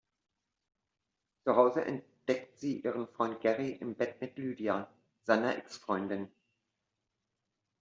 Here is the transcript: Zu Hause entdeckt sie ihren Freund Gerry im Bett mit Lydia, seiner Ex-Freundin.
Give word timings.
Zu 1.43 1.55
Hause 1.55 1.85
entdeckt 1.85 2.59
sie 2.59 2.79
ihren 2.81 3.07
Freund 3.07 3.39
Gerry 3.39 3.73
im 3.73 3.93
Bett 3.93 4.19
mit 4.19 4.35
Lydia, 4.35 4.91
seiner 5.27 5.55
Ex-Freundin. 5.59 6.27